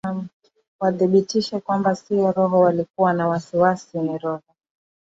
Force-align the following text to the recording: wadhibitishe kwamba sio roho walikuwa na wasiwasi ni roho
wadhibitishe 0.79 1.59
kwamba 1.59 1.95
sio 1.95 2.31
roho 2.31 2.59
walikuwa 2.59 3.13
na 3.13 3.27
wasiwasi 3.27 3.97
ni 4.01 4.17
roho 4.17 4.41